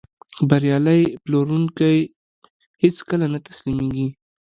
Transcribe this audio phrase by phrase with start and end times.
[0.49, 1.97] بریالی پلورونکی
[2.83, 4.07] هیڅکله نه تسلیمېږي.